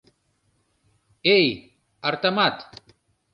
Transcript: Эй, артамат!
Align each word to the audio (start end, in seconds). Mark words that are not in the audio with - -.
Эй, 1.33 1.45
артамат! 2.07 2.57